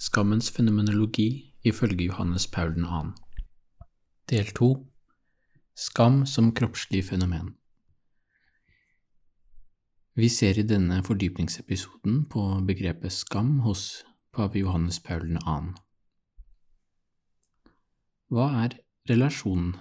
Skammens 0.00 0.46
fenomenologi 0.50 1.52
ifølge 1.62 2.06
Johannes 2.06 2.46
Paul 2.46 2.72
2. 2.72 3.00
Del 4.30 4.46
2 4.56 4.68
Skam 5.76 6.22
som 6.26 6.54
kroppslig 6.56 7.02
fenomen 7.04 7.50
Vi 10.16 10.30
ser 10.32 10.56
i 10.56 10.64
denne 10.64 11.02
fordypningsepisoden 11.04 12.24
på 12.32 12.46
begrepet 12.64 13.12
skam 13.12 13.58
hos 13.66 14.06
pave 14.32 14.64
Johannes 14.64 15.02
Paul 15.04 15.36
2. 15.36 15.60
Hva 18.32 18.50
er 18.64 18.80
relasjonen 19.12 19.74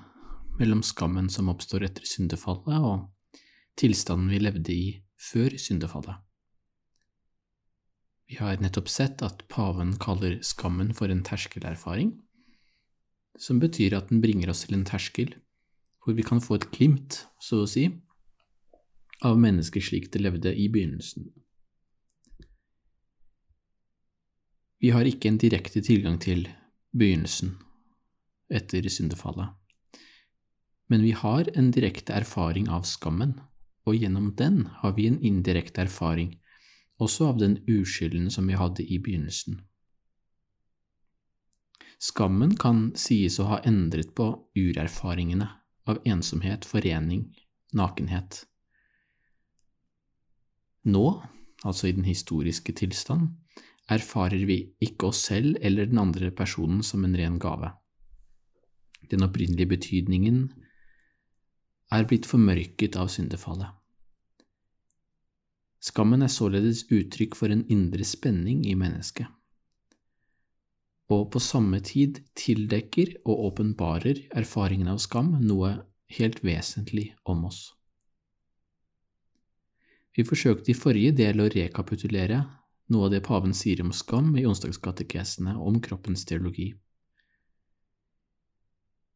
mellom 0.59 0.84
skammen 0.84 1.31
som 1.31 1.48
oppstår 1.48 1.88
etter 1.88 2.04
syndefallet, 2.04 2.76
og 2.76 3.08
tilstanden 3.80 4.36
vi 4.36 4.44
levde 4.44 4.76
i 4.76 4.98
før 5.31 5.56
syndefallet? 5.56 6.20
Vi 8.30 8.38
har 8.38 8.60
nettopp 8.62 8.90
sett 8.90 9.24
at 9.26 9.48
paven 9.50 9.95
kaller 9.98 10.38
skammen 10.45 10.92
for 10.94 11.09
en 11.09 11.23
terskelerfaring, 11.26 12.12
som 13.40 13.58
betyr 13.62 13.95
at 13.98 14.12
den 14.12 14.22
bringer 14.22 14.52
oss 14.53 14.67
til 14.67 14.78
en 14.78 14.86
terskel 14.86 15.34
hvor 16.03 16.14
vi 16.16 16.23
kan 16.26 16.42
få 16.42 16.59
et 16.59 16.68
glimt, 16.72 17.23
så 17.42 17.64
å 17.64 17.70
si, 17.70 17.88
av 19.26 19.40
mennesket 19.42 19.84
slik 19.84 20.12
det 20.14 20.22
levde 20.22 20.53
i 20.53 20.70
begynnelsen. 20.72 21.26
Vi 24.80 24.94
har 24.96 25.09
ikke 25.09 25.28
en 25.28 25.42
direkte 25.42 25.81
tilgang 25.84 26.16
til 26.23 26.46
begynnelsen 26.96 27.58
etter 28.50 28.86
syndefallet, 28.90 29.52
men 30.90 31.03
vi 31.03 31.12
har 31.18 31.50
en 31.58 31.73
direkte 31.73 32.16
erfaring 32.16 32.70
av 32.72 32.86
skammen, 32.88 33.36
og 33.90 33.98
gjennom 33.98 34.31
den 34.38 34.64
har 34.81 34.96
vi 34.96 35.09
en 35.09 35.20
indirekte 35.25 35.84
erfaring 35.84 36.38
også 37.00 37.31
av 37.31 37.39
den 37.39 37.58
uskylden 37.67 38.30
som 38.33 38.47
vi 38.50 38.58
hadde 38.59 38.83
i 38.83 39.00
begynnelsen. 39.00 39.61
Skammen 42.00 42.56
kan 42.59 42.94
sies 42.95 43.39
å 43.39 43.50
ha 43.50 43.58
endret 43.67 44.14
på 44.16 44.30
urerfaringene 44.56 45.50
av 45.89 46.00
ensomhet, 46.08 46.67
forening, 46.67 47.25
nakenhet. 47.75 48.45
Nå, 50.88 51.06
altså 51.67 51.89
i 51.89 51.95
den 51.97 52.08
historiske 52.08 52.75
tilstand, 52.80 53.34
erfarer 53.89 54.45
vi 54.47 54.61
ikke 54.86 55.09
oss 55.09 55.25
selv 55.28 55.58
eller 55.66 55.89
den 55.89 56.00
andre 56.00 56.31
personen 56.31 56.84
som 56.86 57.03
en 57.03 57.17
ren 57.19 57.39
gave. 57.41 57.73
Den 59.09 59.25
opprinnelige 59.25 59.73
betydningen 59.73 60.44
er 61.91 62.08
blitt 62.08 62.30
formørket 62.30 62.95
av 63.02 63.09
syndefallet. 63.11 63.78
Skammen 65.80 66.22
er 66.25 66.31
således 66.31 66.83
uttrykk 66.91 67.38
for 67.39 67.53
en 67.53 67.63
indre 67.72 68.03
spenning 68.03 68.66
i 68.67 68.75
mennesket, 68.75 69.27
og 71.09 71.30
på 71.33 71.39
samme 71.41 71.80
tid 71.80 72.19
tildekker 72.38 73.16
og 73.23 73.45
åpenbarer 73.47 74.25
erfaringen 74.38 74.91
av 74.91 75.00
skam 75.01 75.38
noe 75.39 75.78
helt 76.19 76.44
vesentlig 76.44 77.13
om 77.23 77.45
oss. 77.47 77.62
Vi 80.16 80.25
forsøkte 80.28 80.73
i 80.73 80.78
forrige 80.78 81.16
del 81.16 81.39
å 81.39 81.47
rekapitulere 81.53 82.41
noe 82.91 83.07
av 83.07 83.13
det 83.13 83.23
paven 83.25 83.53
sier 83.56 83.79
om 83.84 83.94
skam 83.95 84.34
i 84.38 84.45
onsdagskatekesene 84.50 85.56
om 85.56 85.79
kroppens 85.85 86.25
teologi. 86.28 86.73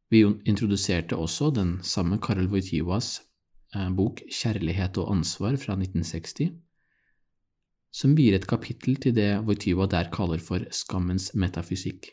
Vi 0.08 0.22
introduserte 0.46 1.18
også 1.18 1.50
den 1.54 1.76
samme 1.82 2.20
Karel 2.22 2.48
Wojtylas 2.52 3.18
bok 3.96 4.22
Kjærlighet 4.30 4.98
og 5.02 5.10
ansvar 5.16 5.56
fra 5.60 5.76
1960, 5.78 6.52
som 7.94 8.14
vier 8.18 8.34
et 8.36 8.46
kapittel 8.50 8.98
til 8.98 9.14
det 9.14 9.30
Wojtyla 9.46 9.86
der 9.90 10.10
kaller 10.14 10.42
for 10.42 10.64
skammens 10.74 11.30
metafysikk. 11.38 12.10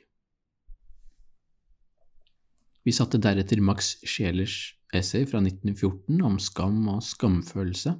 Vi 2.85 2.93
satte 2.93 3.21
deretter 3.21 3.61
Max 3.61 3.95
Schelers 4.01 4.73
essay 4.93 5.25
fra 5.29 5.41
1914 5.41 6.21
om 6.25 6.39
skam 6.41 6.81
og 6.89 7.03
skamfølelse 7.05 7.93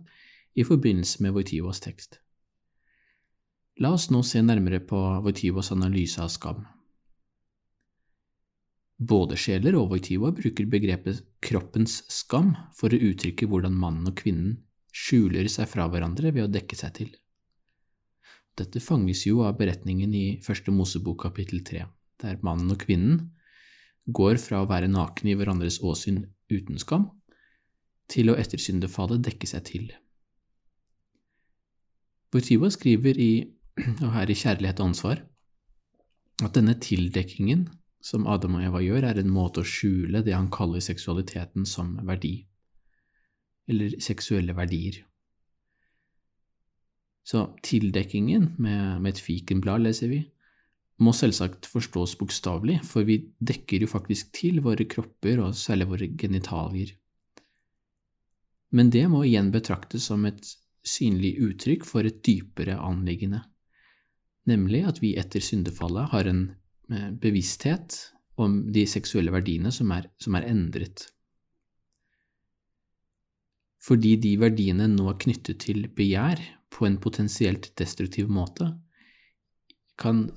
i 0.58 0.66
forbindelse 0.66 1.22
med 1.24 1.38
Wojtylas 1.38 1.82
tekst. 1.84 2.18
La 3.82 3.94
oss 3.96 4.10
nå 4.12 4.22
se 4.26 4.42
nærmere 4.44 4.82
på 4.84 5.00
Wojtylas 5.26 5.72
analyse 5.74 6.22
av 6.22 6.30
skam. 6.34 6.66
Både 9.02 9.34
Scheler 9.40 9.74
og 9.80 9.90
Voitiva 9.90 10.30
bruker 10.38 10.68
begrepet 10.70 11.24
kroppens 11.42 12.04
skam 12.14 12.52
for 12.78 12.94
å 12.94 13.00
uttrykke 13.10 13.48
hvordan 13.50 13.74
mannen 13.74 14.12
og 14.12 14.20
kvinnen 14.20 14.60
skjuler 14.94 15.48
seg 15.50 15.70
fra 15.72 15.88
hverandre 15.90 16.30
ved 16.36 16.46
å 16.46 16.52
dekke 16.52 16.78
seg 16.78 16.94
til. 17.00 17.10
Dette 18.60 18.84
fanges 18.84 19.24
jo 19.26 19.42
av 19.48 19.56
beretningen 19.58 20.14
i 20.14 20.26
Første 20.46 20.74
Mosebok 20.76 21.24
kapittel 21.24 21.64
tre, 21.66 21.88
der 22.22 22.38
mannen 22.46 22.76
og 22.76 22.84
kvinnen 22.84 23.32
går 24.06 24.38
fra 24.44 24.62
å 24.62 24.70
være 24.70 24.92
nakne 24.92 25.34
i 25.34 25.38
hverandres 25.40 25.80
åsyn 25.82 26.22
uten 26.52 26.78
skam, 26.82 27.10
til 28.12 28.30
å 28.30 28.38
etter 28.38 28.62
syndefallet 28.62 29.24
dekke 29.24 29.50
seg 29.50 29.66
til. 29.66 29.90
Voitiva 32.32 32.70
skriver 32.70 33.18
i, 33.18 33.34
og 34.04 34.10
her 34.14 34.30
i 34.30 34.38
Kjærlighet 34.38 34.82
og 34.84 34.92
ansvar, 34.92 35.24
at 36.44 36.54
denne 36.58 36.76
tildekkingen 36.82 37.70
som 38.02 38.26
Adam 38.30 38.58
og 38.58 38.66
Eva 38.66 38.82
gjør, 38.84 39.06
er 39.12 39.22
en 39.22 39.32
måte 39.32 39.62
å 39.62 39.68
skjule 39.68 40.24
det 40.26 40.34
han 40.34 40.50
kaller 40.54 40.84
seksualiteten 40.84 41.68
som 41.70 41.94
verdi, 42.08 42.34
eller 43.70 43.98
seksuelle 44.02 44.56
verdier. 44.58 45.04
Så 47.24 47.46
tildekkingen, 47.64 48.56
med, 48.58 49.02
med 49.04 49.14
et 49.14 49.22
fikenblad, 49.22 49.86
leser 49.86 50.10
vi, 50.12 50.24
må 51.02 51.14
selvsagt 51.18 51.70
forstås 51.70 52.16
bokstavelig, 52.20 52.80
for 52.86 53.06
vi 53.08 53.20
dekker 53.42 53.86
jo 53.86 53.90
faktisk 53.90 54.34
til 54.38 54.60
våre 54.66 54.86
kropper 54.90 55.42
og 55.46 55.58
særlig 55.58 55.88
våre 55.90 56.10
genitalier. 56.18 56.96
Men 58.72 58.92
det 58.94 59.08
må 59.12 59.24
igjen 59.28 59.52
betraktes 59.54 60.08
som 60.10 60.26
et 60.30 60.46
synlig 60.88 61.36
uttrykk 61.44 61.86
for 61.86 62.08
et 62.08 62.22
dypere 62.26 62.78
anliggende, 62.82 63.44
nemlig 64.50 64.86
at 64.90 65.02
vi 65.04 65.14
etter 65.20 65.44
syndefallet 65.44 66.10
har 66.14 66.30
en 66.30 66.44
bevissthet 66.92 67.98
om 68.42 68.62
de 68.74 68.86
seksuelle 68.90 69.34
verdiene 69.34 69.72
som 69.74 69.92
er, 69.96 70.08
som 70.22 70.36
er, 70.38 70.48
endret. 70.50 71.06
Fordi 73.82 74.16
de 74.22 74.36
verdiene 74.42 74.88
nå 74.92 75.08
er 75.10 75.20
knyttet 75.22 75.64
til 75.66 75.88
begjær 75.96 76.42
på 76.72 76.88
en 76.88 77.00
potensielt 77.02 77.72
destruktiv 77.80 78.30
måte, 78.32 78.70
kan, 80.02 80.28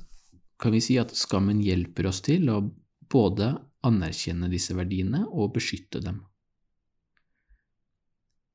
kan 0.60 0.74
vi 0.74 0.82
si 0.84 0.98
at 1.00 1.14
skammen 1.16 1.62
hjelper 1.64 2.08
oss 2.10 2.20
til 2.24 2.50
å 2.52 2.60
både 3.10 3.52
anerkjenne 3.84 4.48
disse 4.52 4.76
verdiene 4.76 5.24
og 5.28 5.54
beskytte 5.56 6.00
dem. 6.04 6.22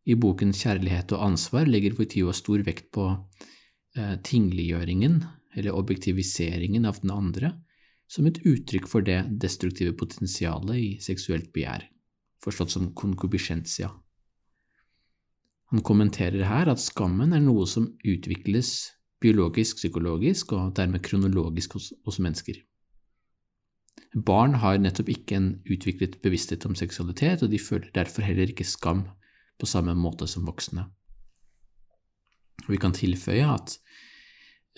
I 0.09 0.15
boken 0.17 0.55
Kjærlighet 0.57 1.13
og 1.13 1.21
ansvar 1.21 1.69
legger 1.69 1.93
Voitiva 1.97 2.33
stor 2.33 2.63
vekt 2.65 2.89
på 2.95 3.05
eh, 3.13 4.15
tingliggjøringen, 4.25 5.19
eller 5.57 5.75
objektiviseringen 5.77 6.87
av 6.89 7.01
den 7.03 7.13
andre, 7.13 7.51
som 8.09 8.25
et 8.25 8.39
uttrykk 8.41 8.87
for 8.89 9.05
det 9.05 9.21
destruktive 9.41 9.93
potensialet 9.97 10.77
i 10.81 10.89
seksuelt 11.03 11.51
begjær, 11.53 11.85
forstått 12.41 12.73
som 12.73 12.93
konkubisjensia. 12.97 13.91
Han 15.69 15.85
kommenterer 15.85 16.47
her 16.49 16.71
at 16.71 16.81
skammen 16.81 17.35
er 17.37 17.43
noe 17.45 17.67
som 17.69 17.91
utvikles 18.01 18.95
biologisk-psykologisk 19.21 20.55
og 20.57 20.73
dermed 20.79 21.03
kronologisk 21.05 21.75
hos, 21.77 21.91
hos, 22.07 22.17
mennesker. 22.23 22.57
Barn 24.25 24.55
har 24.63 24.79
nettopp 24.81 25.11
ikke 25.13 25.37
en 25.37 25.49
utviklet 25.69 26.17
bevissthet 26.23 26.65
om 26.65 26.73
seksualitet, 26.73 27.43
og 27.43 27.51
de 27.51 27.59
føler 27.61 27.91
derfor 27.93 28.25
heller 28.25 28.49
ikke 28.49 28.65
skam 28.65 29.03
på 29.59 29.69
samme 29.69 29.93
måte 29.93 30.25
som 30.27 30.47
voksne. 30.47 30.87
Vi 32.65 32.79
kan 32.81 32.95
tilføye 32.95 33.45
at 33.45 33.75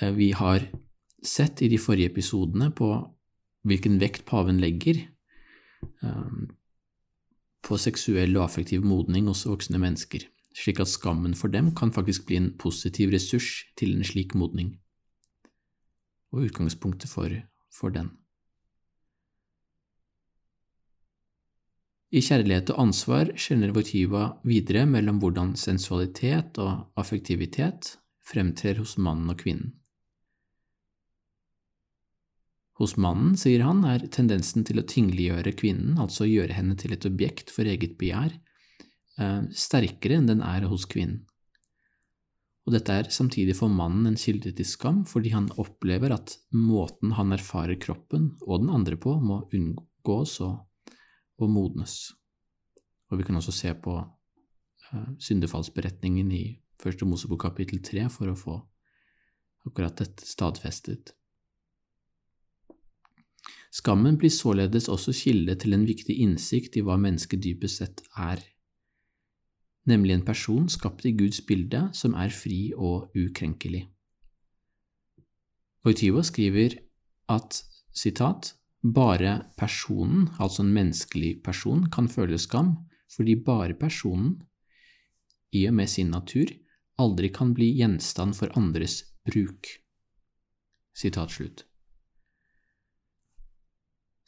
eh, 0.02 0.12
vi 0.18 0.32
har 0.36 0.66
sett 1.24 1.62
i 1.62 1.70
de 1.72 1.80
forrige 1.80 2.12
episodene 2.12 2.72
på 2.76 2.92
hvilken 3.68 4.00
vekt 4.02 4.26
paven 4.30 4.60
legger 4.62 5.04
um, 6.02 6.50
på 7.62 7.78
seksuell 7.78 8.36
og 8.38 8.48
affektiv 8.48 8.86
modning 8.86 9.28
hos 9.30 9.46
voksne 9.46 9.82
mennesker, 9.82 10.26
slik 10.58 10.82
at 10.82 10.90
skammen 10.92 11.36
for 11.38 11.54
dem 11.54 11.72
kan 11.78 11.94
faktisk 11.94 12.26
bli 12.30 12.40
en 12.40 12.54
positiv 12.58 13.14
ressurs 13.14 13.52
til 13.78 13.96
en 13.98 14.08
slik 14.08 14.34
modning. 14.36 14.76
Og 16.32 16.48
utgangspunktet 16.48 17.12
for, 17.12 17.34
for 17.74 17.94
den. 17.94 18.10
I 22.12 22.20
Kjærlighet 22.20 22.74
og 22.74 22.82
ansvar 22.88 23.30
skjelner 23.40 23.72
Votiva 23.72 24.26
videre 24.44 24.84
mellom 24.90 25.22
hvordan 25.22 25.54
sensualitet 25.56 26.58
og 26.60 26.90
affektivitet 27.00 27.94
fremtrer 28.28 28.82
hos 28.82 28.98
mannen 28.98 29.32
og 29.32 29.40
kvinnen. 29.40 29.78
Hos 32.82 32.96
mannen, 32.98 33.36
sier 33.38 33.62
han, 33.62 33.84
er 33.86 34.08
tendensen 34.10 34.66
til 34.66 34.82
å 34.82 34.86
tingliggjøre 34.90 35.54
kvinnen, 35.54 36.00
altså 36.02 36.26
gjøre 36.26 36.56
henne 36.58 36.74
til 36.82 36.96
et 36.96 37.06
objekt 37.06 37.54
for 37.54 37.70
eget 37.70 37.94
begjær, 38.00 38.34
eh, 39.22 39.44
sterkere 39.54 40.18
enn 40.18 40.32
den 40.32 40.42
er 40.42 40.66
hos 40.72 40.88
kvinnen. 40.90 41.28
Og 42.66 42.74
dette 42.76 42.94
er 42.94 43.08
samtidig 43.14 43.56
for 43.58 43.74
mannen 43.74 44.10
en 44.10 44.18
kilde 44.18 44.52
til 44.58 44.66
skam, 44.66 45.04
fordi 45.10 45.32
han 45.34 45.50
opplever 45.62 46.14
at 46.14 46.36
måten 46.54 47.14
han 47.18 47.34
erfarer 47.34 47.78
kroppen 47.82 48.32
og 48.46 48.62
den 48.62 48.74
andre 48.74 48.98
på, 49.02 49.16
må 49.22 49.44
unngås 49.54 50.36
og 50.46 50.60
og 51.42 51.50
modnes. 51.50 51.96
Og 53.12 53.20
vi 53.20 53.28
kan 53.28 53.38
også 53.40 53.54
se 53.56 53.74
på 53.84 53.96
uh, 54.02 55.08
syndefallsberetningen 55.20 56.36
i 56.38 56.44
Første 56.82 57.06
Mosebok 57.06 57.44
kapittel 57.44 57.78
tre 57.86 58.08
for 58.10 58.32
å 58.32 58.38
få 58.38 58.56
akkurat 59.70 60.00
dette 60.02 60.26
stadfestet. 60.26 61.12
Skammen 63.72 64.18
blir 64.20 64.30
således 64.30 64.90
også 64.92 65.14
kilde 65.16 65.56
til 65.56 65.74
en 65.74 65.86
viktig 65.88 66.18
innsikt 66.20 66.76
i 66.76 66.84
hva 66.84 66.98
mennesket 67.00 67.40
dypest 67.44 67.80
sett 67.80 68.02
er, 68.20 68.42
nemlig 69.88 70.18
en 70.18 70.26
person 70.28 70.68
skapt 70.70 71.06
i 71.08 71.14
Guds 71.16 71.40
bilde 71.48 71.88
som 71.96 72.16
er 72.20 72.34
fri 72.36 72.74
og 72.76 73.16
ukrenkelig. 73.16 73.86
Wojtyła 75.86 76.22
skriver 76.24 76.76
at 77.30 77.64
citat, 77.96 78.54
bare 78.84 79.48
personen, 79.58 80.30
altså 80.40 80.62
en 80.62 80.74
menneskelig 80.74 81.42
person, 81.44 81.88
kan 81.90 82.10
føle 82.10 82.38
skam, 82.38 82.76
fordi 83.16 83.36
bare 83.36 83.74
personen, 83.74 84.42
i 85.52 85.66
og 85.68 85.74
med 85.74 85.90
sin 85.90 86.12
natur, 86.12 86.52
aldri 87.00 87.32
kan 87.34 87.54
bli 87.54 87.72
gjenstand 87.80 88.36
for 88.38 88.54
andres 88.58 89.02
bruk. 89.26 89.68
Sitat 90.94 91.32
slutt. 91.32 91.66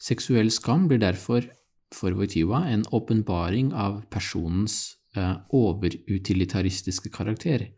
Seksuell 0.00 0.50
skam 0.50 0.88
blir 0.88 1.00
derfor 1.00 1.46
for 1.94 2.14
Wojtyła 2.18 2.64
en 2.68 2.84
åpenbaring 2.90 3.72
av 3.72 4.02
personens 4.10 4.96
eh, 5.16 5.36
overutilitaristiske 5.54 7.10
karakter, 7.14 7.68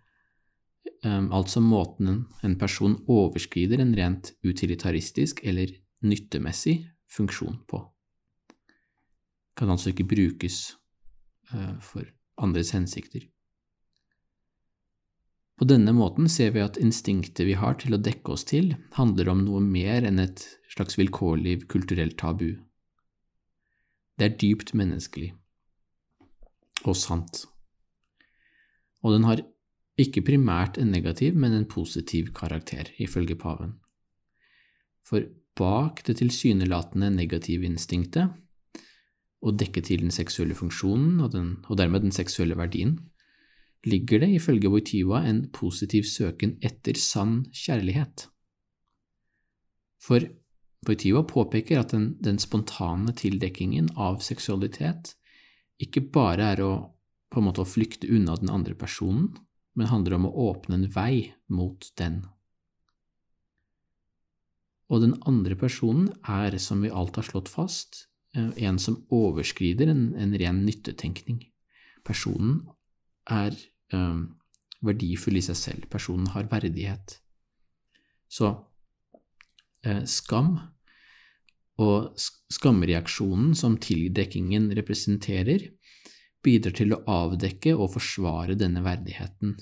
eh, 1.05 1.25
altså 1.31 1.61
måten 1.61 2.25
en 2.43 2.57
person 2.59 2.97
overskrider 3.07 3.83
en 3.83 3.95
rent 3.97 4.33
utilitaristisk 4.45 5.45
eller 5.45 5.77
nyttemessig 6.03 6.79
funksjon 7.13 7.61
på. 7.69 7.83
Kan 9.57 9.71
altså 9.73 9.93
ikke 9.93 10.09
brukes 10.09 10.77
eh, 11.53 11.77
for 11.81 12.09
andres 12.37 12.73
hensikter. 12.77 13.29
På 15.57 15.65
denne 15.65 15.95
måten 15.97 16.29
ser 16.29 16.53
vi 16.53 16.61
at 16.61 16.77
instinktet 16.77 17.47
vi 17.49 17.57
har 17.57 17.79
til 17.81 17.97
å 17.97 18.03
dekke 18.03 18.35
oss 18.35 18.45
til, 18.45 18.75
handler 18.99 19.31
om 19.33 19.43
noe 19.47 19.63
mer 19.65 20.05
enn 20.05 20.21
et 20.21 20.45
slags 20.73 20.99
vilkårlig 21.01 21.63
kulturelt 21.73 22.19
tabu. 22.21 22.59
Det 24.17 24.27
er 24.27 24.39
dypt 24.41 24.75
menneskelig 24.77 25.33
og 26.87 26.97
sant. 26.97 27.47
Og 29.03 29.17
den 29.17 29.25
har 29.27 29.43
ikke 30.01 30.25
primært 30.27 30.77
en 30.81 30.93
negativ, 30.93 31.37
men 31.37 31.55
en 31.57 31.69
positiv 31.69 32.33
karakter, 32.37 32.91
ifølge 33.01 33.37
paven. 33.41 33.79
For 35.07 35.25
bak 35.57 36.03
det 36.05 36.19
tilsynelatende 36.21 37.09
negative 37.15 37.65
instinktet, 37.65 38.35
og 39.41 39.57
dekke 39.61 39.83
til 39.85 40.03
den 40.05 40.13
seksuelle 40.13 40.57
funksjonen 40.59 41.21
og, 41.23 41.31
den, 41.33 41.51
og 41.69 41.79
dermed 41.79 42.05
den 42.05 42.15
seksuelle 42.15 42.57
verdien, 42.59 42.99
ligger 43.87 44.23
det 44.23 44.31
ifølge 44.37 44.71
Wojtyła 44.73 45.23
en 45.29 45.45
positiv 45.55 46.07
søken 46.11 46.57
etter 46.61 46.99
sann 46.99 47.45
kjærlighet. 47.55 48.27
For 50.03 50.27
Wojtyła 50.87 51.23
påpeker 51.27 51.81
at 51.81 51.95
den, 51.95 52.17
den, 52.21 52.39
spontane 52.39 53.15
tildekkingen 53.17 53.91
av 53.97 54.21
seksualitet 54.23 55.15
ikke 55.83 56.05
bare 56.13 56.53
er 56.55 56.63
å 56.63 56.73
på 57.31 57.43
en 57.43 57.49
måte 57.49 57.65
å 57.65 57.69
flykte 57.69 58.09
unna 58.09 58.37
den 58.39 58.53
andre 58.55 58.77
personen, 58.79 59.33
men 59.75 59.91
handler 59.91 60.15
om 60.17 60.29
å 60.29 60.37
åpne 60.53 60.79
en 60.79 60.91
vei 60.95 61.35
mot 61.53 61.89
den 61.99 62.23
og 64.87 65.03
den 65.03 65.17
andre 65.27 65.57
personen 65.59 66.11
er, 66.23 66.55
som 66.63 66.83
vi 66.85 66.93
alt 66.95 67.17
har 67.19 67.27
slått 67.27 67.51
fast, 67.51 68.07
eh, 68.35 68.51
en 68.69 68.79
som 68.79 69.01
overskrider 69.11 69.91
en, 69.91 70.15
en 70.15 70.35
ren 70.39 70.63
nyttetenkning. 70.67 71.41
Personen 72.07 72.69
er 73.27 73.57
um, 73.93 74.37
verdifull 74.85 75.39
i 75.39 75.45
seg 75.45 75.59
selv. 75.59 75.87
Personen 75.93 76.31
har 76.35 76.49
verdighet. 76.51 77.19
Så 78.29 78.51
eh, 79.87 80.03
skam 80.11 80.57
og 81.83 82.17
skamreaksjonen 82.53 83.53
som 83.59 83.77
tildekkingen 83.83 84.71
representerer, 84.79 85.69
bidrar 86.45 86.77
til 86.79 86.95
å 86.95 87.03
avdekke 87.11 87.75
og 87.75 87.93
forsvare 87.97 88.57
denne 88.59 88.83
verdigheten. 88.85 89.57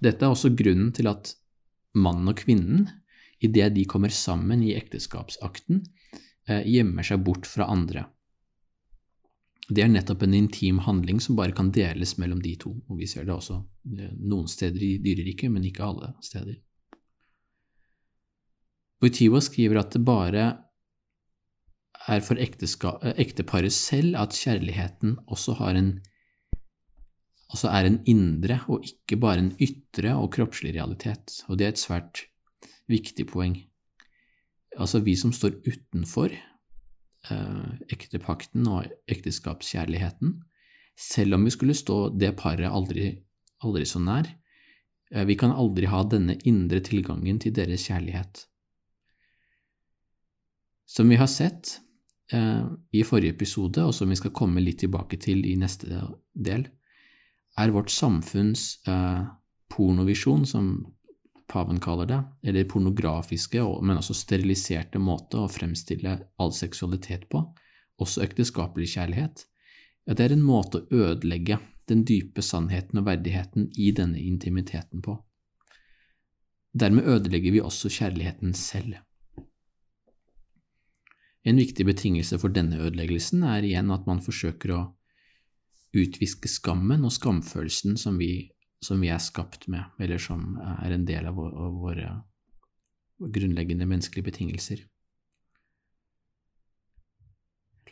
Dette 0.00 0.24
er 0.24 0.32
også 0.32 0.52
grunnen 0.56 0.92
til 0.96 1.08
at 1.10 1.32
mannen 1.96 2.30
og 2.30 2.40
kvinnen, 2.40 2.86
idet 3.44 3.72
de 3.76 3.84
kommer 3.88 4.12
sammen 4.12 4.62
i 4.64 4.74
ekteskapsakten, 4.76 5.82
eh, 6.48 6.62
gjemmer 6.64 7.04
seg 7.04 7.24
bort 7.24 7.48
fra 7.48 7.68
andre. 7.72 8.06
Det 9.66 9.82
er 9.82 9.90
nettopp 9.90 10.22
en 10.22 10.34
intim 10.38 10.78
handling 10.84 11.18
som 11.22 11.38
bare 11.38 11.54
kan 11.56 11.72
deles 11.74 12.14
mellom 12.22 12.38
de 12.42 12.54
to, 12.60 12.70
og 12.86 13.00
vi 13.00 13.08
ser 13.10 13.26
det 13.26 13.34
også 13.34 13.58
eh, 13.98 14.12
noen 14.14 14.46
steder 14.50 14.82
i 14.82 14.92
dyreriket, 15.02 15.50
men 15.50 15.66
ikke 15.66 15.86
alle 15.86 16.12
steder. 16.22 16.60
Wojtyła 19.02 19.42
skriver 19.44 19.82
at 19.82 19.92
det 19.92 20.04
bare 20.06 20.44
er 22.06 22.22
for 22.22 22.38
ekteparet 22.38 23.74
selv 23.74 24.16
at 24.20 24.36
kjærligheten 24.38 25.18
også 25.26 25.56
en 25.74 25.98
også, 27.50 27.68
er 27.68 27.86
en 27.86 28.00
indre 28.06 28.60
og 28.68 28.84
ikke 28.84 29.18
bare 29.20 29.38
en 29.38 29.52
ytre 29.60 30.16
og 30.16 30.32
kroppslig 30.34 30.74
realitet, 30.74 31.42
og 31.48 31.58
det 31.58 31.66
er 31.66 31.74
et 31.74 31.82
svært 31.82 32.24
viktig 32.88 33.26
poeng. 33.26 33.56
Altså, 34.76 35.00
vi 35.00 35.14
som 35.16 35.32
står 35.32 35.60
utenfor 35.66 36.30
eh, 36.34 36.55
ektepakten 37.90 38.66
og 38.70 38.86
ekteskapskjærligheten, 39.10 40.36
selv 40.96 41.36
om 41.36 41.44
vi 41.44 41.52
skulle 41.52 41.76
stå 41.76 42.08
det 42.16 42.32
paret 42.40 42.72
aldri, 42.72 43.10
aldri 43.64 43.84
så 43.88 44.00
nær, 44.00 44.28
eh, 45.12 45.24
vi 45.28 45.36
kan 45.36 45.52
aldri 45.52 45.86
ha 45.92 46.02
denne 46.04 46.38
indre 46.44 46.80
tilgangen 46.80 47.38
til 47.38 47.52
deres 47.52 47.86
kjærlighet. 47.88 48.46
Som 50.86 51.10
vi 51.10 51.18
har 51.20 51.28
sett 51.28 51.80
eh, 52.32 52.64
i 52.92 53.02
forrige 53.02 53.34
episode, 53.36 53.84
og 53.84 53.94
som 53.94 54.08
vi 54.08 54.16
skal 54.16 54.32
komme 54.32 54.62
litt 54.64 54.80
tilbake 54.80 55.20
til 55.20 55.44
i 55.44 55.56
neste 55.56 56.00
del, 56.32 56.68
er 57.58 57.72
vårt 57.72 57.90
samfunns 57.90 58.80
eh, 58.88 59.24
pornovisjon, 59.68 60.46
som 60.46 60.86
paven 61.48 61.80
kaller 61.80 62.08
det, 62.10 62.22
eller 62.42 62.64
pornografiske, 62.70 63.62
men 63.82 64.00
også 64.00 64.16
steriliserte 64.16 64.98
måte 64.98 65.40
å 65.40 65.50
fremstille 65.50 66.18
all 66.42 66.52
seksualitet 66.54 67.28
på, 67.32 67.42
også 68.02 68.24
ekteskapelig 68.26 68.90
kjærlighet, 68.96 69.46
ja, 70.06 70.14
det 70.14 70.24
er 70.24 70.36
en 70.36 70.44
måte 70.46 70.82
å 70.82 71.00
ødelegge 71.06 71.58
den 71.90 72.04
dype 72.06 72.42
sannheten 72.42 73.00
og 73.00 73.06
verdigheten 73.08 73.70
i 73.78 73.90
denne 73.94 74.20
intimiteten 74.22 75.02
på. 75.02 75.16
Dermed 76.76 77.06
ødelegger 77.08 77.54
vi 77.54 77.62
også 77.64 77.90
kjærligheten 77.90 78.54
selv. 78.54 78.98
En 81.46 81.58
viktig 81.62 81.86
betingelse 81.86 82.38
for 82.42 82.50
denne 82.50 82.78
ødeleggelsen 82.82 83.44
er 83.46 83.64
igjen 83.64 83.92
at 83.94 84.06
man 84.08 84.22
forsøker 84.22 84.74
å 84.74 84.80
utviske 85.96 86.50
skammen 86.50 87.06
og 87.06 87.14
skamfølelsen 87.14 87.94
som 88.00 88.18
vi, 88.20 88.50
som 88.84 89.00
vi, 89.00 89.08
er 89.08 89.22
skapt 89.22 89.66
med, 89.72 89.84
eller 89.98 90.20
som 90.20 90.58
er 90.60 90.92
en 90.94 91.06
del 91.08 91.28
av, 91.30 91.38
våre, 91.80 92.10
grunnleggende 93.18 93.88
menneskelige 93.88 94.28
betingelser. 94.28 94.84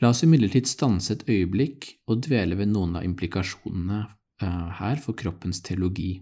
La 0.03 0.11
oss 0.11 0.25
imidlertid 0.27 0.69
stanse 0.69 1.15
et 1.15 1.25
øyeblikk 1.31 1.95
og 2.11 2.25
dvele 2.27 2.59
ved 2.59 2.73
noen 2.73 2.99
av 2.99 3.07
implikasjonene 3.07 4.01
uh, 4.43 4.71
her 4.81 5.01
for 5.01 5.17
kroppens 5.17 5.63
teologi. 5.65 6.19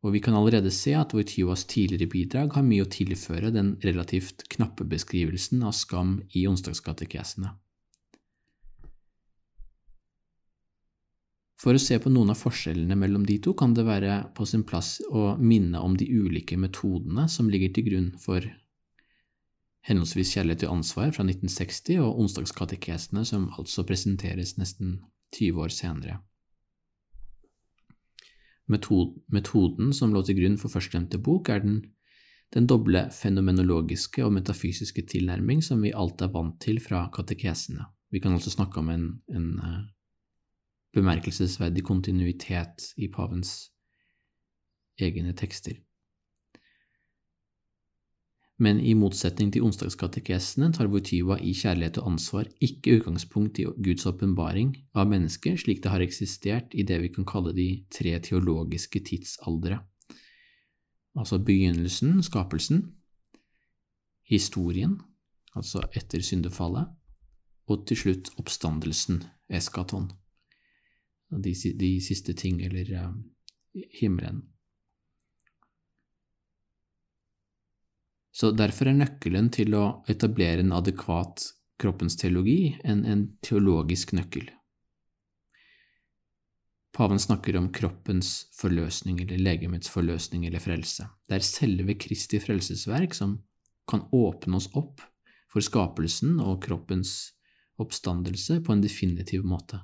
Og 0.00 0.14
vi 0.16 0.20
kan 0.24 0.34
allerede 0.34 0.72
se 0.72 0.94
at 0.96 1.12
Wojtywas 1.14 1.66
tidligere 1.68 2.10
bidrag 2.10 2.54
har 2.56 2.64
mye 2.64 2.86
å 2.86 2.90
tilføre 2.90 3.52
den 3.54 3.74
relativt 3.84 4.46
knappe 4.52 4.86
beskrivelsen 4.88 5.62
av 5.68 5.76
skam 5.76 6.18
i 6.32 6.46
onsdagskatekesene. 6.48 7.52
For 11.60 11.76
å 11.76 11.82
se 11.82 11.98
på 12.00 12.08
noen 12.08 12.32
av 12.32 12.40
forskjellene 12.40 12.96
mellom 12.96 13.26
de 13.28 13.36
to 13.44 13.52
kan 13.58 13.74
det 13.76 13.84
være 13.84 14.14
på 14.36 14.46
sin 14.48 14.62
plass 14.64 14.94
å 15.12 15.34
minne 15.36 15.82
om 15.84 15.96
de 15.98 16.06
ulike 16.08 16.56
metodene 16.56 17.26
som 17.28 17.50
ligger 17.52 17.74
til 17.76 17.90
grunn 17.90 18.08
for 18.22 18.46
henholdsvis 19.88 20.32
Kjærlighet 20.36 20.64
til 20.64 20.72
ansvar 20.72 21.12
fra 21.12 21.26
1960 21.26 22.00
og 22.00 22.22
Onsdagskatekesene, 22.24 23.26
som 23.28 23.50
altså 23.58 23.84
presenteres 23.88 24.56
nesten 24.60 24.98
20 25.36 25.60
år 25.64 25.74
senere. 25.74 26.18
Metoden 28.70 29.92
som 29.96 30.12
lå 30.14 30.22
til 30.24 30.40
grunn 30.40 30.58
for 30.60 30.72
førstnevnte 30.72 31.20
bok, 31.20 31.50
er 31.52 31.64
den, 31.64 31.80
den 32.54 32.68
doble 32.70 33.08
fenomenologiske 33.12 34.24
og 34.24 34.36
metafysiske 34.38 35.04
tilnærming 35.10 35.60
som 35.64 35.82
vi 35.84 35.92
alt 35.92 36.22
er 36.22 36.32
vant 36.32 36.60
til 36.62 36.80
fra 36.80 37.08
katekesene. 37.12 37.88
Vi 38.10 38.22
kan 38.22 38.32
altså 38.32 38.52
snakke 38.54 38.80
om 38.80 38.88
en, 38.94 39.08
en 39.34 39.50
uh, 39.58 39.80
bemerkelsesverdig 40.96 41.84
kontinuitet 41.86 42.90
i 42.96 43.08
pavens 43.12 43.70
egne 45.00 45.32
tekster. 45.36 45.78
Men 48.60 48.76
i 48.84 48.92
motsetning 48.92 49.48
til 49.54 49.64
onsdagskatekesene 49.64 50.68
tar 50.76 50.90
votiva 50.92 51.38
i 51.40 51.54
Kjærlighet 51.56 51.96
og 52.02 52.10
ansvar 52.10 52.48
ikke 52.60 52.98
utgangspunkt 52.98 53.58
i 53.62 53.64
Guds 53.64 54.04
åpenbaring 54.10 54.74
av 54.92 55.08
mennesket 55.08 55.62
slik 55.62 55.80
det 55.80 55.92
har 55.94 56.04
eksistert 56.04 56.76
i 56.76 56.84
det 56.84 56.98
vi 57.00 57.08
kan 57.14 57.24
kalle 57.24 57.54
de 57.56 57.68
tre 57.88 58.12
teologiske 58.20 59.00
tidsaldre, 59.08 59.80
altså 61.16 61.40
begynnelsen, 61.40 62.20
skapelsen, 62.22 62.84
historien, 64.28 64.98
altså 65.56 65.86
etter 65.96 66.20
syndefallet, 66.20 66.92
og 67.70 67.86
til 67.88 67.96
slutt 67.96 68.28
oppstandelsen, 68.36 69.22
eskaton, 69.48 70.10
de, 71.30 71.54
de 71.78 71.90
siste 72.02 72.34
ting, 72.34 72.60
eller 72.66 72.90
uh, 72.98 73.12
himmelen. 74.00 74.42
Så 78.30 78.52
derfor 78.56 78.88
er 78.88 78.98
nøkkelen 78.98 79.50
til 79.52 79.74
å 79.76 79.84
etablere 80.08 80.64
en 80.64 80.72
adekvat 80.72 81.50
kroppens 81.80 82.16
teologi 82.20 82.76
en, 82.84 83.04
en 83.04 83.26
teologisk 83.44 84.14
nøkkel. 84.16 84.48
Paven 86.96 87.20
snakker 87.22 87.56
om 87.56 87.70
kroppens 87.72 88.50
forløsning 88.58 89.20
eller 89.22 89.40
legemets 89.40 89.90
forløsning 89.92 90.46
eller 90.46 90.62
frelse. 90.62 91.06
Det 91.28 91.38
er 91.38 91.46
selve 91.46 91.94
Kristi 92.00 92.40
frelsesverk 92.42 93.14
som 93.16 93.38
kan 93.88 94.04
åpne 94.12 94.58
oss 94.58 94.68
opp 94.76 95.00
for 95.50 95.64
skapelsen 95.64 96.38
og 96.42 96.60
kroppens 96.66 97.14
oppstandelse 97.80 98.60
på 98.66 98.74
en 98.74 98.82
definitiv 98.84 99.46
måte. 99.46 99.80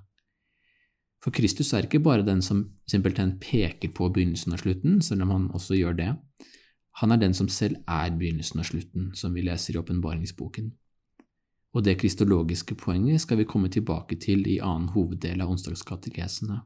For 1.26 1.34
Kristus 1.34 1.72
er 1.74 1.88
ikke 1.88 1.98
bare 2.06 2.22
den 2.22 2.38
som 2.38 2.60
simpelthen 2.86 3.32
peker 3.42 3.90
på 3.90 4.06
begynnelsen 4.14 4.54
og 4.54 4.60
slutten, 4.62 5.00
selv 5.02 5.24
om 5.24 5.32
han 5.34 5.48
også 5.58 5.74
gjør 5.74 5.96
det, 5.98 6.12
han 7.00 7.12
er 7.12 7.18
den 7.18 7.34
som 7.34 7.48
selv 7.50 7.80
er 7.90 8.12
begynnelsen 8.14 8.62
og 8.62 8.68
slutten, 8.68 9.08
som 9.18 9.34
vi 9.34 9.42
leser 9.42 9.74
i 9.74 9.80
åpenbaringsboken. 9.80 10.70
Og 11.74 11.82
det 11.84 11.98
kristologiske 11.98 12.78
poenget 12.78 13.20
skal 13.20 13.42
vi 13.42 13.48
komme 13.50 13.68
tilbake 13.68 14.20
til 14.22 14.46
i 14.46 14.60
annen 14.62 14.92
hoveddel 14.94 15.42
av 15.42 15.50
onsdagskatekesene. 15.50 16.60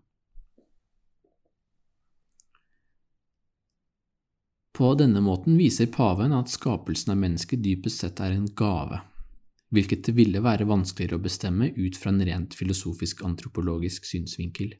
På 4.77 4.93
denne 4.95 5.25
måten 5.25 5.57
viser 5.57 5.89
paven 5.89 6.37
at 6.37 6.53
skapelsen 6.53 7.17
av 7.17 7.25
mennesket 7.25 7.65
dypest 7.65 8.05
sett 8.05 8.21
er 8.21 8.37
en 8.37 8.47
gave, 8.53 9.01
hvilket 9.71 10.07
det 10.09 10.15
ville 10.17 10.43
være 10.43 10.69
vanskeligere 10.69 11.19
å 11.19 11.25
bestemme 11.25 11.71
ut 11.77 11.99
fra 11.99 12.13
en 12.13 12.25
rent 12.27 12.57
filosofisk 12.59 13.23
antropologisk 13.27 14.09
synsvinkel. 14.09 14.75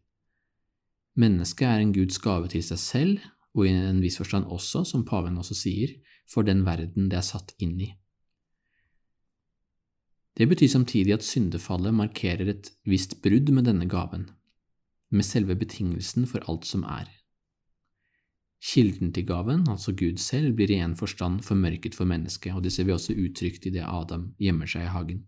Mennesket 1.21 1.67
er 1.67 1.83
en 1.83 1.95
Guds 1.95 2.19
gave 2.23 2.51
til 2.51 2.65
seg 2.65 2.81
selv 2.83 3.29
og 3.55 3.67
i 3.67 3.75
en 3.75 4.03
viss 4.03 4.19
forstand 4.21 4.47
også, 4.47 4.85
som 4.87 5.07
paven 5.07 5.39
også 5.39 5.57
sier, 5.59 5.97
for 6.31 6.47
den 6.47 6.63
verden 6.67 7.09
det 7.11 7.19
er 7.19 7.27
satt 7.27 7.55
inn 7.59 7.79
i. 7.83 7.91
Det 10.39 10.47
betyr 10.49 10.71
samtidig 10.71 11.17
at 11.17 11.27
syndefallet 11.27 11.95
markerer 11.95 12.53
et 12.53 12.71
visst 12.89 13.19
brudd 13.23 13.51
med 13.53 13.67
denne 13.67 13.89
gaven, 13.91 14.29
med 15.11 15.27
selve 15.27 15.57
betingelsen 15.59 16.29
for 16.31 16.47
alt 16.49 16.69
som 16.69 16.87
er. 16.87 17.11
Kilden 18.61 19.09
til 19.17 19.25
gaven, 19.25 19.65
altså 19.73 19.95
Gud 19.97 20.21
selv, 20.21 20.53
blir 20.57 20.71
i 20.75 20.83
en 20.85 20.93
forstand 20.97 21.41
formørket 21.47 21.97
for 21.97 22.09
mennesket, 22.09 22.53
og 22.53 22.63
det 22.63 22.75
ser 22.75 22.85
vi 22.85 22.93
også 22.93 23.17
uttrykt 23.17 23.67
i 23.67 23.73
det 23.73 23.87
Adam 23.87 24.35
gjemmer 24.39 24.69
seg 24.69 24.85
i 24.85 24.93
hagen. 24.93 25.23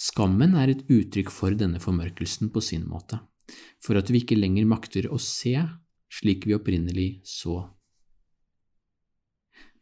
Skammen 0.00 0.54
er 0.56 0.72
et 0.72 0.84
uttrykk 0.88 1.32
for 1.32 1.56
denne 1.56 1.80
formørkelsen 1.80 2.52
på 2.52 2.60
sin 2.64 2.84
måte, 2.88 3.22
for 3.80 3.96
at 3.96 4.12
vi 4.12 4.20
ikke 4.20 4.38
lenger 4.38 4.68
makter 4.68 5.08
å 5.08 5.18
se 5.20 5.56
slik 6.10 6.44
vi 6.48 6.56
opprinnelig 6.56 7.08
så. 7.24 7.62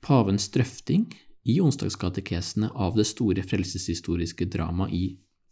Pavens 0.04 0.46
drøfting 0.54 1.08
i 1.48 1.58
onsdagskatekesene 1.64 2.70
av 2.70 2.94
det 2.98 3.06
store 3.08 3.42
frelseshistoriske 3.42 4.46
dramaet 4.52 4.94
i 4.94 5.04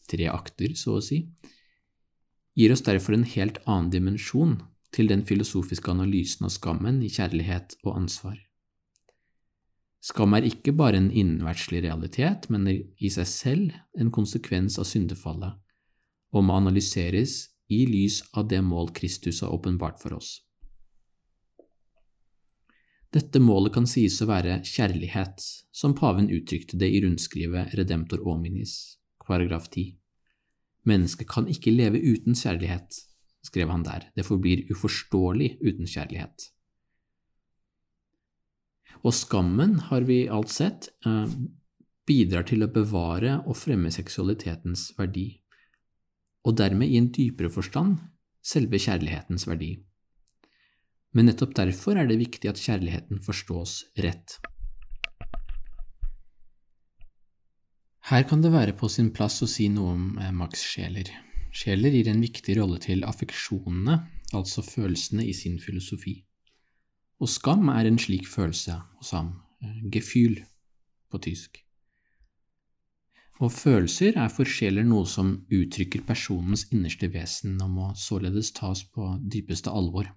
tre 0.06 0.28
akter, 0.30 0.76
så 0.78 1.00
å 1.00 1.02
si, 1.02 1.24
gir 2.54 2.72
oss 2.74 2.84
derfor 2.86 3.16
en 3.16 3.26
helt 3.26 3.58
annen 3.66 3.90
dimensjon 3.90 4.58
til 4.96 5.10
den 5.12 5.26
filosofiske 5.28 5.92
analysen 5.92 6.48
av 6.48 6.54
skammen 6.54 7.02
i 7.04 7.12
kjærlighet 7.12 7.76
og 7.84 7.98
ansvar. 8.00 8.38
Skam 10.06 10.36
er 10.38 10.46
ikke 10.46 10.72
bare 10.76 11.00
en 11.00 11.10
innenverdslig 11.10 11.82
realitet, 11.84 12.46
men 12.52 12.68
i 12.70 13.10
seg 13.10 13.26
selv 13.26 13.76
en 13.98 14.12
konsekvens 14.14 14.78
av 14.78 14.86
syndefallet, 14.86 15.56
og 16.32 16.46
må 16.46 16.56
analyseres 16.60 17.38
i 17.72 17.82
lys 17.90 18.20
av 18.38 18.46
det 18.48 18.60
mål 18.62 18.92
Kristus 18.94 19.42
har 19.42 19.54
åpenbart 19.54 19.98
for 19.98 20.14
oss. 20.20 20.36
Dette 23.16 23.40
målet 23.40 23.74
kan 23.74 23.86
sies 23.88 24.20
å 24.22 24.28
være 24.28 24.60
kjærlighet, 24.66 25.42
som 25.74 25.94
paven 25.96 26.28
uttrykte 26.30 26.78
det 26.78 26.90
i 26.92 27.00
rundskrivet 27.02 27.74
Redemptor 27.78 28.22
Ominis, 28.28 28.98
paragraf 29.26 29.70
10. 29.72 29.96
Mennesket 30.86 31.28
kan 31.30 31.48
ikke 31.50 31.74
leve 31.74 31.98
uten 31.98 32.36
kjærlighet, 32.38 33.05
skrev 33.46 33.70
han 33.72 33.86
der, 33.86 34.08
det 34.16 34.26
forblir 34.26 34.66
uforståelig 34.72 35.56
uten 35.62 35.86
kjærlighet. 35.86 36.50
Og 39.06 39.14
skammen, 39.14 39.78
har 39.90 40.06
vi 40.08 40.24
alt 40.32 40.50
sett, 40.50 40.90
eh, 41.06 41.32
bidrar 42.06 42.46
til 42.48 42.66
å 42.66 42.72
bevare 42.72 43.40
og 43.46 43.58
fremme 43.58 43.92
seksualitetens 43.94 44.90
verdi, 44.98 45.28
og 46.46 46.58
dermed 46.58 46.90
i 46.90 46.98
en 46.98 47.10
dypere 47.14 47.50
forstand 47.50 47.98
selve 48.46 48.78
kjærlighetens 48.78 49.46
verdi 49.46 49.76
men 51.16 51.30
nettopp 51.30 51.54
derfor 51.56 51.96
er 51.96 52.08
det 52.10 52.18
viktig 52.20 52.50
at 52.50 52.60
kjærligheten 52.60 53.22
forstås 53.24 53.78
rett. 54.04 54.36
Her 58.10 58.26
kan 58.28 58.42
det 58.44 58.52
være 58.52 58.76
på 58.76 58.90
sin 58.92 59.08
plass 59.16 59.40
å 59.42 59.48
si 59.50 59.70
noe 59.72 59.94
om 59.96 60.02
eh, 60.20 60.30
Max 60.30 60.60
Scheler. 60.68 61.08
Scheler 61.56 61.94
gir 61.94 62.10
en 62.12 62.20
viktig 62.20 62.56
rolle 62.58 62.80
til 62.84 63.04
affeksjonene, 63.08 64.00
altså 64.36 64.64
følelsene, 64.66 65.24
i 65.24 65.32
sin 65.36 65.56
filosofi. 65.62 66.18
Og 67.22 67.30
skam 67.32 67.70
er 67.72 67.88
en 67.88 68.00
slik 68.00 68.26
følelse 68.28 68.76
hos 68.98 69.14
ham, 69.16 69.32
eh, 69.62 69.78
gefühl 69.92 70.42
på 71.10 71.22
tysk. 71.24 71.62
Og 73.40 73.52
følelser 73.52 74.16
er 74.16 74.28
for 74.32 74.48
sjeler 74.48 74.84
noe 74.84 75.08
som 75.08 75.32
uttrykker 75.52 76.04
personens 76.08 76.66
innerste 76.72 77.08
vesen 77.12 77.56
og 77.60 77.72
må 77.72 77.90
således 77.96 78.52
tas 78.56 78.84
på 78.84 79.10
dypeste 79.24 79.72
alvor 79.72 80.08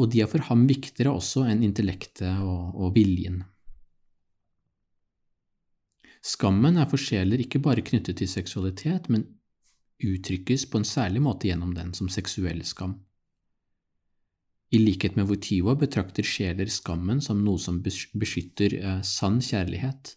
og 0.00 0.08
de 0.12 0.22
er 0.24 0.30
for 0.32 0.46
ham 0.48 0.64
viktigere 0.68 1.12
også 1.12 1.44
enn 1.50 1.64
intellektet 1.66 2.40
og, 2.40 2.76
og 2.80 2.94
viljen. 2.96 3.42
Skammen 6.24 6.78
er 6.80 6.88
for 6.88 7.00
sjeler 7.00 7.40
ikke 7.40 7.62
bare 7.64 7.84
knyttet 7.84 8.20
til 8.20 8.28
seksualitet, 8.28 9.08
men 9.12 9.26
uttrykkes 10.04 10.66
på 10.70 10.80
en 10.80 10.88
særlig 10.88 11.22
måte 11.24 11.48
gjennom 11.50 11.74
den 11.76 11.94
som 11.96 12.10
seksuell 12.12 12.62
skam. 12.66 12.98
I 14.70 14.78
likhet 14.78 15.16
med 15.18 15.26
Votiva 15.26 15.74
betrakter 15.74 16.26
sjeler 16.26 16.70
skammen 16.70 17.18
som 17.24 17.40
noe 17.42 17.58
som 17.58 17.80
beskytter 17.82 18.76
eh, 18.78 19.00
sann 19.02 19.40
kjærlighet, 19.42 20.14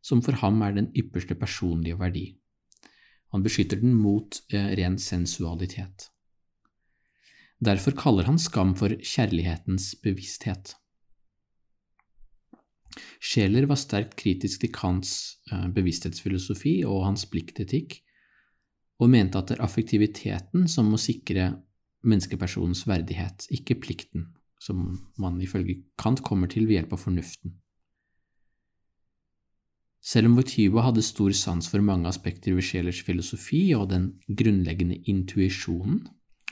som 0.00 0.22
for 0.24 0.40
ham 0.40 0.62
er 0.64 0.78
den 0.78 0.88
ypperste 0.96 1.36
personlige 1.38 1.98
verdi. 2.00 2.24
Han 3.32 3.44
beskytter 3.44 3.80
den 3.80 3.94
mot 3.96 4.40
eh, 4.52 4.72
ren 4.80 4.96
sensualitet. 5.00 6.08
Derfor 7.62 7.94
kaller 7.96 8.26
han 8.26 8.40
skam 8.42 8.72
for 8.76 8.96
kjærlighetens 8.96 9.92
bevissthet. 10.02 10.72
Scheler 13.22 13.68
var 13.70 13.78
sterkt 13.80 14.16
kritisk 14.20 14.64
til 14.64 14.72
Kants 14.74 15.12
eh, 15.52 15.68
bevissthetsfilosofi 15.76 16.80
og 16.88 17.04
hans 17.06 17.24
pliktetikk, 17.30 18.00
og 19.00 19.10
mente 19.10 19.38
at 19.38 19.50
det 19.50 19.58
er 19.58 19.64
affektiviteten 19.64 20.68
som 20.70 20.90
må 20.92 21.00
sikre 21.00 21.52
menneskepersonens 22.06 22.84
verdighet, 22.86 23.46
ikke 23.54 23.78
plikten, 23.82 24.28
som 24.60 25.10
man 25.18 25.40
ifølge 25.42 25.82
Kant 25.98 26.22
kommer 26.26 26.50
til 26.50 26.66
ved 26.66 26.80
hjelp 26.80 26.96
av 26.96 27.04
fornuften. 27.04 27.56
Selv 30.02 30.26
om 30.26 30.34
Voityva 30.34 30.82
hadde 30.88 31.04
stor 31.06 31.30
sans 31.38 31.68
for 31.70 31.84
mange 31.84 32.10
aspekter 32.10 32.56
ved 32.56 32.66
sjelers 32.66 33.04
filosofi 33.06 33.68
og 33.78 33.86
den 33.92 34.08
grunnleggende 34.26 34.98
intuisjonen 35.06 36.00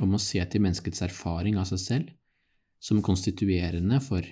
om 0.01 0.15
å 0.15 0.23
se 0.23 0.43
til 0.47 0.63
menneskets 0.63 1.03
erfaring 1.03 1.59
av 1.59 1.67
seg 1.73 1.83
selv 1.83 2.13
som 2.81 3.03
konstituerende 3.05 3.99
for 4.05 4.25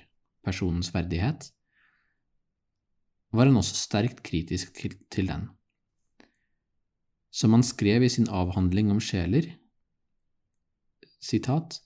personens 0.47 0.93
verdighet, 0.95 1.51
var 3.35 3.51
han 3.51 3.59
også 3.61 3.77
sterkt 3.77 4.23
kritisk 4.25 4.79
til 5.13 5.29
den. 5.29 5.49
Som 7.31 7.53
han 7.53 7.65
skrev 7.67 8.05
i 8.05 8.11
sin 8.13 8.29
avhandling 8.33 8.91
om 8.91 9.01
sjeler, 9.03 9.51
sitat, 11.21 11.81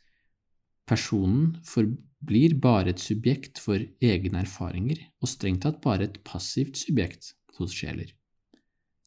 Personen 0.89 1.55
forblir 1.65 2.57
bare 2.61 2.91
et 2.93 3.03
subjekt 3.03 3.61
for 3.63 3.81
egne 4.03 4.43
erfaringer, 4.43 4.99
og 5.23 5.31
strengt 5.31 5.63
tatt 5.65 5.79
bare 5.85 6.09
et 6.09 6.19
passivt 6.27 6.81
subjekt 6.81 7.33
hos 7.59 7.75
sjeler. 7.77 8.11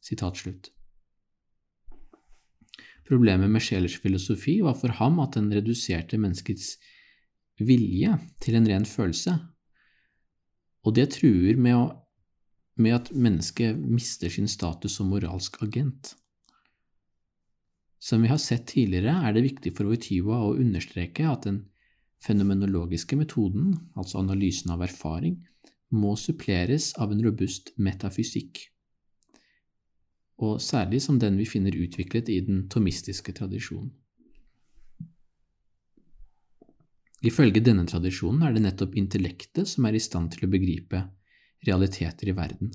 Sitat 0.00 0.40
slutt. 0.40 0.70
Problemet 3.06 3.52
med 3.52 3.62
sjelers 3.62 3.98
filosofi 4.02 4.56
var 4.66 4.74
for 4.80 4.96
ham 4.98 5.20
at 5.22 5.36
den 5.36 5.52
reduserte 5.54 6.18
menneskets 6.18 6.74
vilje 7.62 8.16
til 8.42 8.56
en 8.58 8.66
ren 8.66 8.88
følelse, 8.88 9.36
og 10.86 10.94
det 10.96 11.10
truer 11.16 11.58
med, 11.58 11.76
å, 11.76 11.86
med 12.82 12.94
at 12.94 13.12
mennesket 13.14 13.78
mister 13.78 14.32
sin 14.32 14.48
status 14.50 14.98
som 14.98 15.10
moralsk 15.10 15.58
agent. 15.66 16.14
Som 17.98 18.22
vi 18.22 18.28
har 18.28 18.38
sett 18.38 18.66
tidligere, 18.66 19.14
er 19.24 19.32
det 19.32 19.46
viktig 19.46 19.72
for 19.76 19.88
Wojtyła 19.88 20.42
å 20.44 20.54
understreke 20.60 21.26
at 21.28 21.48
den 21.48 21.62
fenomenologiske 22.22 23.16
metoden, 23.16 23.74
altså 23.96 24.20
analysen 24.20 24.72
av 24.74 24.84
erfaring, 24.84 25.38
må 25.90 26.16
suppleres 26.18 26.92
av 27.00 27.12
en 27.12 27.22
robust 27.24 27.72
metafysikk, 27.78 28.64
og 30.42 30.58
særlig 30.60 31.00
som 31.04 31.20
den 31.20 31.38
vi 31.40 31.46
finner 31.48 31.76
utviklet 31.76 32.28
i 32.28 32.40
den 32.44 32.66
tomistiske 32.72 33.32
tradisjonen. 33.32 33.94
Ifølge 37.24 37.62
denne 37.64 37.86
tradisjonen 37.88 38.42
er 38.44 38.52
det 38.52 38.62
nettopp 38.66 38.96
intellektet 39.00 39.70
som 39.70 39.86
er 39.88 39.96
i 39.96 40.02
stand 40.02 40.34
til 40.34 40.44
å 40.44 40.50
begripe 40.52 41.00
realiteter 41.66 42.28
i 42.28 42.34
verden, 42.36 42.74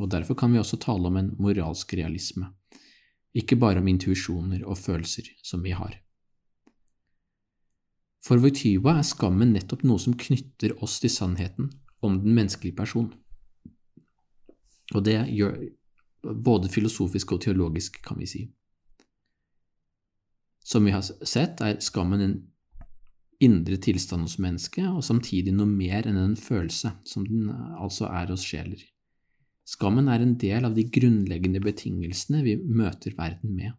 og 0.00 0.08
derfor 0.14 0.38
kan 0.38 0.54
vi 0.54 0.58
også 0.58 0.80
tale 0.82 1.10
om 1.10 1.18
en 1.20 1.34
moralsk 1.38 1.92
realisme, 1.98 2.48
ikke 3.34 3.58
bare 3.58 3.82
om 3.82 3.88
intuisjoner 3.90 4.62
og 4.64 4.78
følelser 4.78 5.28
som 5.42 5.62
vi 5.64 5.74
har. 5.74 5.98
For 8.24 8.40
Voityva 8.40 8.96
er 8.98 9.06
skammen 9.06 9.52
nettopp 9.52 9.82
noe 9.84 10.00
som 10.00 10.16
knytter 10.16 10.72
oss 10.84 10.96
til 11.02 11.12
sannheten 11.12 11.68
om 12.04 12.20
den 12.22 12.36
menneskelige 12.36 12.76
person. 12.78 13.10
Og 14.94 15.04
det 15.04 15.18
gjør 15.32 15.58
både 16.44 16.70
filosofisk 16.72 17.34
og 17.36 17.42
teologisk, 17.44 18.00
kan 18.04 18.20
vi 18.20 18.28
si. 18.28 18.42
Som 20.64 20.88
vi 20.88 20.94
har 20.94 21.04
sett, 21.04 21.60
er 21.60 21.82
skammen 21.84 22.24
en 22.24 22.36
indre 23.44 23.76
tilstand 23.76 24.24
hos 24.24 24.38
mennesket, 24.40 24.86
og 24.88 25.04
samtidig 25.04 25.52
noe 25.52 25.68
mer 25.68 26.06
enn 26.08 26.16
en 26.16 26.36
følelse, 26.40 26.94
som 27.04 27.26
den 27.28 27.50
altså 27.52 28.08
er 28.08 28.32
hos 28.32 28.46
sjeler. 28.46 28.80
Skammen 29.64 30.10
er 30.12 30.20
en 30.20 30.36
del 30.40 30.66
av 30.68 30.74
de 30.76 30.84
grunnleggende 30.92 31.62
betingelsene 31.64 32.42
vi 32.44 32.58
møter 32.60 33.16
verden 33.16 33.56
med. 33.56 33.72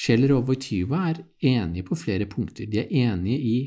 Scheller 0.00 0.36
og 0.36 0.46
Wojtyva 0.48 1.02
er 1.10 1.24
enige 1.44 1.84
på 1.90 1.98
flere 1.98 2.28
punkter. 2.30 2.70
De 2.70 2.80
er 2.84 2.92
enige 3.10 3.40
i 3.40 3.58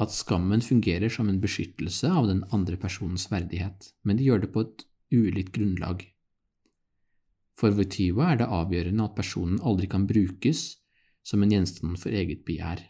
at 0.00 0.12
skammen 0.14 0.62
fungerer 0.64 1.12
som 1.12 1.28
en 1.28 1.40
beskyttelse 1.40 2.08
av 2.08 2.28
den 2.28 2.44
andre 2.56 2.78
personens 2.80 3.26
verdighet, 3.32 3.90
men 4.04 4.16
de 4.16 4.28
gjør 4.28 4.44
det 4.44 4.52
på 4.54 4.64
et 4.64 4.84
ulikt 5.12 5.52
grunnlag. 5.56 6.04
For 7.58 7.74
Wojtyva 7.76 8.30
er 8.32 8.40
det 8.40 8.48
avgjørende 8.48 9.08
at 9.08 9.16
personen 9.18 9.60
aldri 9.66 9.88
kan 9.90 10.06
brukes 10.08 10.62
som 11.26 11.42
en 11.42 11.52
gjenstand 11.52 11.98
for 12.00 12.14
eget 12.16 12.46
begjær. 12.48 12.80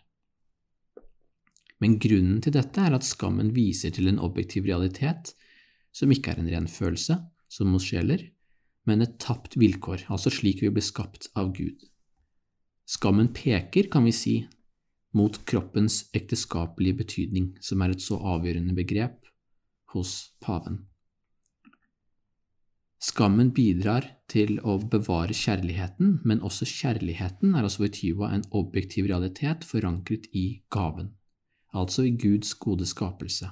Men 1.80 1.96
grunnen 2.02 2.42
til 2.44 2.54
dette 2.54 2.82
er 2.84 2.94
at 2.94 3.06
skammen 3.06 3.54
viser 3.56 3.94
til 3.96 4.10
en 4.10 4.20
objektiv 4.22 4.68
realitet 4.68 5.32
som 5.92 6.12
ikke 6.12 6.34
er 6.34 6.42
en 6.42 6.50
ren 6.52 6.68
følelse, 6.70 7.16
som 7.50 7.72
hos 7.74 7.88
sjeler, 7.90 8.28
men 8.88 9.02
et 9.04 9.18
tapt 9.22 9.56
vilkår, 9.60 10.06
altså 10.12 10.32
slik 10.32 10.62
vi 10.64 10.70
ble 10.72 10.84
skapt 10.84 11.28
av 11.38 11.52
Gud. 11.56 11.82
Skammen 12.90 13.30
peker, 13.34 13.90
kan 13.90 14.06
vi 14.06 14.14
si, 14.14 14.36
mot 15.14 15.36
kroppens 15.46 16.04
ekteskapelige 16.16 17.02
betydning, 17.02 17.50
som 17.62 17.82
er 17.82 17.94
et 17.94 18.02
så 18.02 18.18
avgjørende 18.18 18.74
begrep 18.78 19.26
hos 19.94 20.32
paven. 20.42 20.86
Skammen 23.00 23.48
bidrar 23.56 24.04
til 24.28 24.58
å 24.60 24.76
bevare 24.92 25.34
kjærligheten, 25.34 26.18
men 26.28 26.42
også 26.44 26.68
kjærligheten 26.68 27.54
er 27.56 27.64
altså 27.64 27.86
Voityva 27.86 28.28
en 28.34 28.44
objektiv 28.52 29.08
realitet 29.08 29.64
forankret 29.64 30.28
i 30.36 30.60
gaven, 30.70 31.14
altså 31.72 32.04
i 32.04 32.12
Guds 32.12 32.52
gode 32.60 32.86
skapelse. 32.86 33.48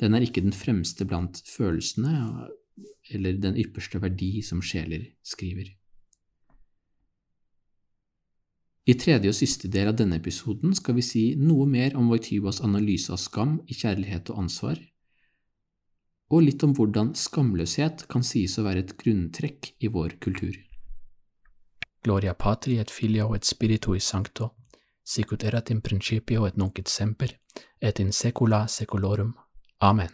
Den 0.00 0.16
er 0.16 0.24
ikke 0.24 0.42
den 0.44 0.56
fremste 0.56 1.04
blant 1.04 1.42
følelsene 1.44 2.48
eller 3.10 3.36
den 3.42 3.58
ypperste 3.60 4.00
verdi, 4.00 4.40
som 4.42 4.62
sjeler 4.64 5.10
skriver. 5.26 5.74
I 8.88 8.94
tredje 8.98 9.30
og 9.30 9.36
siste 9.36 9.68
del 9.68 9.90
av 9.90 9.98
denne 9.98 10.16
episoden 10.18 10.72
skal 10.74 10.96
vi 10.96 11.04
si 11.04 11.24
noe 11.38 11.66
mer 11.68 11.94
om 12.00 12.08
Voitivas 12.10 12.62
analyse 12.64 13.12
av 13.12 13.20
skam 13.20 13.58
i 13.68 13.76
kjærlighet 13.76 14.32
og 14.32 14.46
ansvar, 14.46 14.80
og 16.30 16.46
litt 16.46 16.62
om 16.64 16.72
hvordan 16.74 17.12
skamløshet 17.18 18.06
kan 18.10 18.24
sies 18.26 18.56
å 18.58 18.64
være 18.64 18.84
et 18.86 18.96
grunntrekk 18.98 19.72
i 19.82 19.90
vår 19.92 20.16
kultur. 20.22 20.56
Gloria 22.00 22.32
patri 22.34 22.78
et 22.80 22.90
filio 22.90 23.34
et 23.36 23.44
spiritui 23.44 24.00
sancto, 24.00 24.54
sicut 25.04 25.44
erat 25.44 25.70
in 25.74 25.82
principio 25.84 26.46
et 26.48 26.56
nunc 26.56 26.78
et 26.80 26.88
semper, 26.88 27.34
et 27.82 28.00
in 28.00 28.14
secula 28.16 28.64
seculorum. 28.70 29.34
Amen. 29.82 30.10